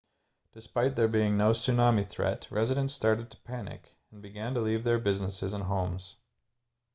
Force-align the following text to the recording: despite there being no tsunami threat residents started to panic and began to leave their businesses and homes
despite 0.51 0.95
there 0.95 1.07
being 1.07 1.37
no 1.37 1.51
tsunami 1.51 2.03
threat 2.03 2.47
residents 2.49 2.91
started 2.91 3.29
to 3.29 3.37
panic 3.41 3.99
and 4.11 4.19
began 4.19 4.51
to 4.55 4.59
leave 4.59 4.83
their 4.83 4.97
businesses 4.97 5.53
and 5.53 5.65
homes 5.65 6.15